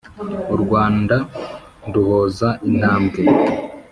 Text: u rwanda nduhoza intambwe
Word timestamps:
u 0.55 0.57
rwanda 0.63 1.15
nduhoza 1.87 2.49
intambwe 2.69 3.21